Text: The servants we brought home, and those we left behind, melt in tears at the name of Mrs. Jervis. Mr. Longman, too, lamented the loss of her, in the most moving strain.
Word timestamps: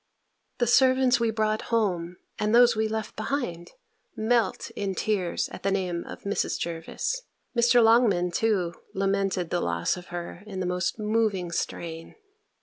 The 0.57 0.65
servants 0.65 1.19
we 1.19 1.29
brought 1.29 1.61
home, 1.69 2.17
and 2.39 2.55
those 2.55 2.75
we 2.75 2.87
left 2.87 3.15
behind, 3.15 3.73
melt 4.15 4.71
in 4.75 4.95
tears 4.95 5.47
at 5.49 5.61
the 5.61 5.69
name 5.69 6.05
of 6.05 6.23
Mrs. 6.23 6.57
Jervis. 6.57 7.21
Mr. 7.55 7.83
Longman, 7.83 8.31
too, 8.31 8.73
lamented 8.95 9.51
the 9.51 9.61
loss 9.61 9.97
of 9.97 10.07
her, 10.07 10.41
in 10.47 10.59
the 10.59 10.65
most 10.65 10.97
moving 10.97 11.51
strain. 11.51 12.15